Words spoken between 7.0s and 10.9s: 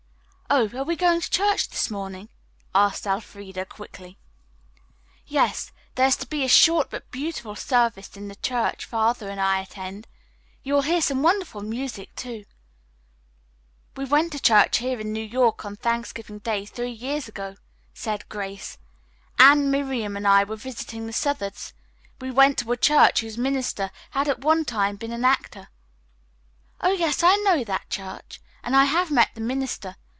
beautiful service in the church Father and I attend. You will